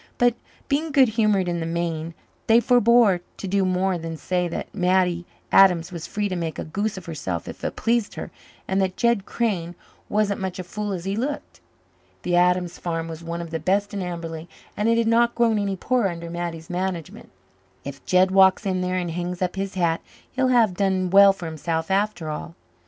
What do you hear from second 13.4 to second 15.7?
of the best in Amberley, and it had not grown